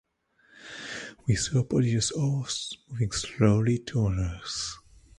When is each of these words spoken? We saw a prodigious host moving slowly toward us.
We 1.27 1.35
saw 1.35 1.59
a 1.59 1.63
prodigious 1.63 2.09
host 2.09 2.79
moving 2.89 3.11
slowly 3.11 3.77
toward 3.77 4.17
us. 4.17 4.79